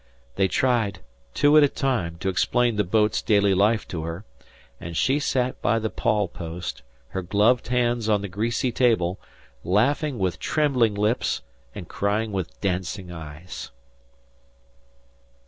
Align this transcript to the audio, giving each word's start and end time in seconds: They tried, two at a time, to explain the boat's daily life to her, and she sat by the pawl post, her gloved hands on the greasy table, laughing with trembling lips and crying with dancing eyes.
They 0.35 0.47
tried, 0.47 1.01
two 1.35 1.55
at 1.57 1.63
a 1.63 1.67
time, 1.69 2.15
to 2.21 2.29
explain 2.29 2.75
the 2.75 2.83
boat's 2.83 3.21
daily 3.21 3.53
life 3.53 3.87
to 3.89 4.01
her, 4.01 4.25
and 4.79 4.97
she 4.97 5.19
sat 5.19 5.61
by 5.61 5.77
the 5.77 5.91
pawl 5.91 6.27
post, 6.27 6.81
her 7.09 7.21
gloved 7.21 7.67
hands 7.67 8.09
on 8.09 8.21
the 8.23 8.27
greasy 8.27 8.71
table, 8.71 9.19
laughing 9.63 10.17
with 10.17 10.39
trembling 10.39 10.95
lips 10.95 11.43
and 11.75 11.87
crying 11.87 12.31
with 12.31 12.59
dancing 12.61 13.11
eyes. 13.11 13.69